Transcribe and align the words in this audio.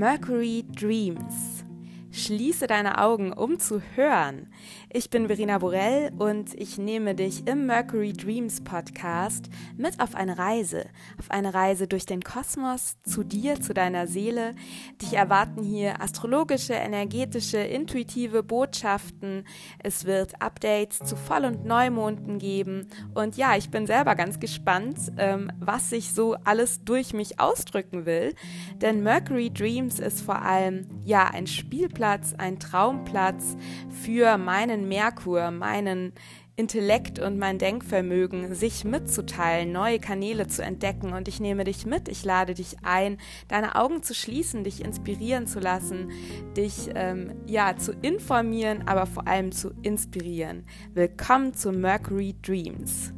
Mercury 0.00 0.62
Dreams. 0.62 1.49
Schließe 2.12 2.66
deine 2.66 2.98
Augen, 2.98 3.32
um 3.32 3.60
zu 3.60 3.80
hören. 3.94 4.52
Ich 4.92 5.10
bin 5.10 5.28
Verena 5.28 5.58
Borell 5.58 6.10
und 6.18 6.52
ich 6.60 6.76
nehme 6.76 7.14
dich 7.14 7.46
im 7.46 7.66
Mercury 7.66 8.12
Dreams 8.12 8.62
Podcast 8.62 9.48
mit 9.76 10.00
auf 10.00 10.16
eine 10.16 10.36
Reise, 10.36 10.86
auf 11.20 11.30
eine 11.30 11.54
Reise 11.54 11.86
durch 11.86 12.06
den 12.06 12.22
Kosmos, 12.22 12.96
zu 13.04 13.22
dir, 13.22 13.60
zu 13.60 13.74
deiner 13.74 14.08
Seele. 14.08 14.56
Dich 15.00 15.12
erwarten 15.12 15.62
hier 15.62 16.02
astrologische, 16.02 16.72
energetische, 16.72 17.58
intuitive 17.58 18.42
Botschaften. 18.42 19.46
Es 19.78 20.04
wird 20.04 20.42
Updates 20.42 20.98
zu 20.98 21.14
Voll- 21.14 21.44
und 21.44 21.64
Neumonden 21.64 22.40
geben. 22.40 22.88
Und 23.14 23.36
ja, 23.36 23.56
ich 23.56 23.70
bin 23.70 23.86
selber 23.86 24.16
ganz 24.16 24.40
gespannt, 24.40 24.98
ähm, 25.16 25.52
was 25.60 25.90
sich 25.90 26.12
so 26.12 26.34
alles 26.42 26.82
durch 26.84 27.12
mich 27.12 27.38
ausdrücken 27.38 28.04
will. 28.04 28.34
Denn 28.82 29.04
Mercury 29.04 29.50
Dreams 29.50 30.00
ist 30.00 30.22
vor 30.22 30.42
allem 30.42 30.86
ja 31.04 31.28
ein 31.28 31.46
Spielplatz, 31.46 31.99
ein 32.38 32.58
Traumplatz 32.58 33.56
für 34.02 34.38
meinen 34.38 34.70
meinen 34.70 34.88
Merkur, 34.88 35.50
meinen 35.50 36.12
Intellekt 36.56 37.18
und 37.18 37.38
mein 37.38 37.58
Denkvermögen, 37.58 38.54
sich 38.54 38.84
mitzuteilen, 38.84 39.72
neue 39.72 39.98
Kanäle 39.98 40.46
zu 40.46 40.62
entdecken. 40.62 41.12
Und 41.12 41.26
ich 41.26 41.40
nehme 41.40 41.64
dich 41.64 41.86
mit, 41.86 42.08
ich 42.08 42.24
lade 42.24 42.54
dich 42.54 42.76
ein, 42.82 43.16
deine 43.48 43.76
Augen 43.76 44.02
zu 44.02 44.14
schließen, 44.14 44.64
dich 44.64 44.84
inspirieren 44.84 45.46
zu 45.46 45.58
lassen, 45.58 46.10
dich 46.56 46.90
ähm, 46.94 47.32
ja 47.46 47.76
zu 47.76 47.92
informieren, 48.02 48.86
aber 48.86 49.06
vor 49.06 49.26
allem 49.26 49.52
zu 49.52 49.72
inspirieren. 49.82 50.66
Willkommen 50.92 51.54
zu 51.54 51.72
Mercury 51.72 52.36
Dreams. 52.42 53.14